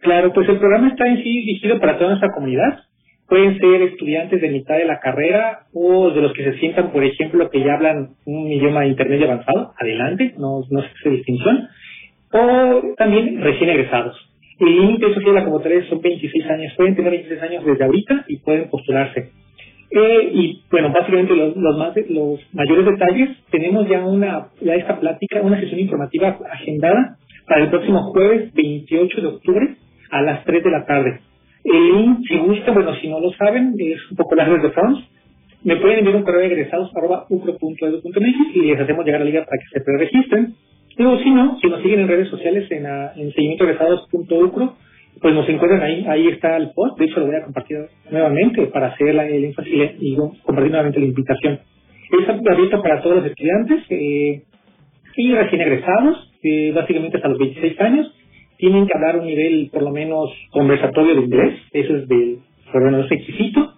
[0.00, 2.84] Claro, pues el programa está en sí dirigido para toda nuestra comunidad.
[3.28, 7.04] Pueden ser estudiantes de mitad de la carrera o de los que se sientan, por
[7.04, 11.68] ejemplo, que ya hablan un idioma intermedio avanzado, adelante, no, no se hace distinción,
[12.32, 14.16] o también recién egresados.
[14.58, 18.24] El límite social de la convocatoria son 26 años, pueden tener 26 años desde ahorita
[18.28, 19.32] y pueden postularse.
[19.90, 24.98] Eh, y bueno, básicamente los, los, más, los mayores detalles, tenemos ya una ya esta
[24.98, 29.76] plática, una sesión informativa agendada para el próximo jueves 28 de octubre
[30.10, 31.20] a las 3 de la tarde.
[31.64, 35.02] El link, si gusta, bueno, si no lo saben, es un poco largo de France.
[35.64, 39.58] Me pueden enviar un correo de egresados arroba y les hacemos llegar la liga para
[39.58, 40.54] que se preregistren.
[40.96, 44.76] Digo, si no, si nos siguen en redes sociales en, en seguimientoegresados.ucro,
[45.20, 47.78] pues nos encuentran ahí, ahí está el post, de hecho lo voy a compartir
[48.10, 51.60] nuevamente para hacer el énfasis y compartir nuevamente la invitación.
[52.20, 54.42] Es abierto para todos los estudiantes eh,
[55.16, 58.14] y recién egresados, eh, básicamente hasta los 26 años,
[58.58, 62.38] tienen que hablar un nivel por lo menos conversatorio de inglés, eso es del
[62.74, 63.74] menos requisito.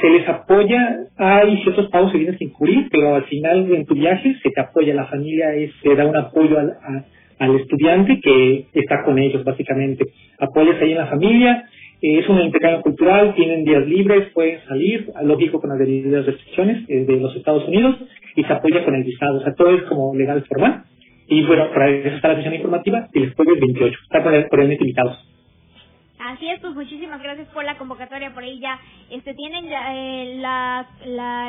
[0.00, 3.94] Se les apoya, hay ciertos pagos que tienes que incurrir, pero al final en tu
[3.94, 7.04] viaje se te apoya, la familia es, se da un apoyo a,
[7.38, 10.04] al estudiante que está con ellos, básicamente.
[10.38, 11.64] Apoyas ahí en la familia,
[12.00, 16.84] eh, es un intercambio cultural, tienen días libres, pueden salir, lógico con las debidas restricciones
[16.88, 17.96] eh, de los Estados Unidos,
[18.36, 19.38] y se apoya con el visado.
[19.38, 20.84] O sea, todo es como legal formal.
[21.26, 23.98] Y bueno, para eso está la sesión informativa y el jueves 28.
[24.04, 25.18] Está por el, invitados.
[26.28, 28.34] Así es, pues muchísimas gracias por la convocatoria.
[28.34, 30.84] Por ahí ya este, tienen eh, la,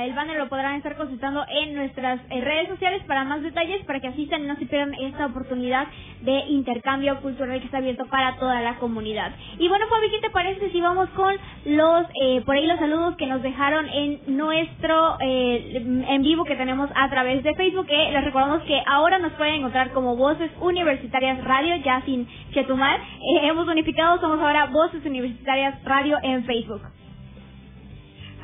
[0.05, 3.99] el banner, lo podrán estar consultando en nuestras eh, redes sociales para más detalles, para
[3.99, 5.85] que asistan y no se pierdan esta oportunidad
[6.21, 9.33] de intercambio cultural que está abierto para toda la comunidad.
[9.57, 13.17] Y bueno, Fabi, ¿qué te parece si vamos con los, eh, por ahí los saludos
[13.17, 17.87] que nos dejaron en nuestro en vivo que tenemos a través de Facebook?
[17.87, 23.01] Que les recordamos que ahora nos pueden encontrar como Voces Universitarias Radio, ya sin Chetumal.
[23.41, 26.81] hemos unificado, somos ahora Voces Universitarias Radio en Facebook.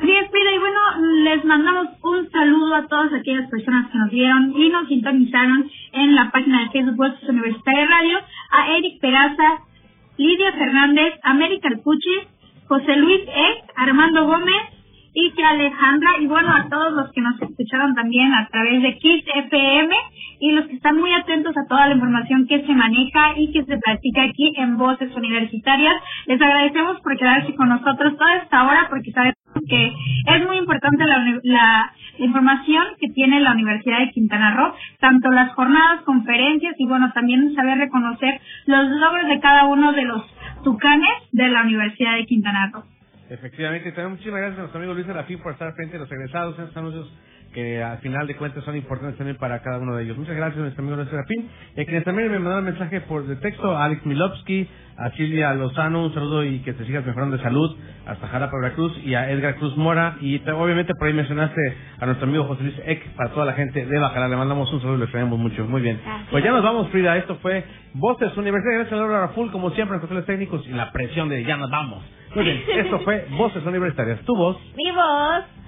[0.01, 0.79] Sí, Frida, y bueno,
[1.23, 6.15] les mandamos un saludo a todas aquellas personas que nos vieron y nos sintonizaron en
[6.15, 8.19] la página de Facebook Voces Universitarias Radio,
[8.51, 9.59] a Eric Peraza,
[10.17, 12.27] Lidia Fernández, América Alpuche,
[12.67, 14.74] José Luis E, Armando Gómez
[15.15, 18.97] y que Alejandra, y bueno, a todos los que nos escucharon también a través de
[18.97, 19.95] Kiss FM
[20.41, 23.63] y los que están muy atentos a toda la información que se maneja y que
[23.63, 25.95] se practica aquí en Voces Universitarias.
[26.27, 29.35] Les agradecemos por quedarse con nosotros toda esta hora porque sabemos
[29.69, 29.93] que
[30.35, 35.53] es muy importante la, la, información que tiene la Universidad de Quintana Roo, tanto las
[35.53, 40.23] jornadas, conferencias y bueno, también saber reconocer los logros de cada uno de los
[40.63, 42.94] tucanes de la Universidad de Quintana Roo.
[43.29, 46.57] Efectivamente, también muchísimas gracias a nuestro amigo Luis Serafín por estar frente a los egresados.
[46.57, 47.11] En estos anuncios
[47.55, 50.17] que al final de cuentas son importantes también para cada uno de ellos.
[50.17, 51.49] Muchas gracias a nuestro amigo Luis Serafín.
[51.75, 55.53] Y a quienes también me mandaron mensaje por de texto, a Alex Milovsky, a Silvia
[55.53, 59.31] Lozano, un saludo y que te sigas mejorando de salud, hasta Jalapa Veracruz y a
[59.31, 60.17] Edgar Cruz Mora.
[60.19, 61.61] Y obviamente por ahí mencionaste
[61.97, 64.29] a nuestro amigo José Luis Eck, para toda la gente de Bacalar.
[64.29, 65.63] Le mandamos un saludo y le extrañamos mucho.
[65.65, 65.97] Muy bien.
[66.31, 67.15] Pues ya nos vamos, Frida.
[67.15, 68.73] Esto fue Voces Universidad.
[68.73, 71.71] Gracias a Laura Raful, como siempre, en controles técnicos y la presión de ya nos
[71.71, 72.03] vamos.
[72.35, 74.19] Muy bien, esto fue Voces Universitarias.
[74.25, 74.57] Tu voz.
[74.75, 75.64] Mi voz.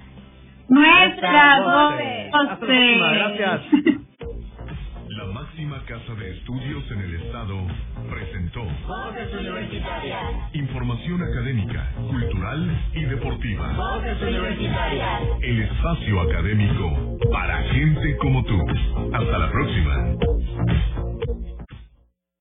[0.68, 1.94] Nuestra voz.
[2.32, 3.12] Hasta la próxima.
[3.12, 3.60] Gracias.
[5.08, 7.56] La máxima casa de estudios en el estado
[8.08, 10.22] presentó Voces Universitarias.
[10.54, 13.72] información académica, cultural y deportiva.
[13.72, 15.22] Voces Universitarias.
[15.42, 18.58] El espacio académico para gente como tú.
[19.12, 21.17] Hasta la próxima.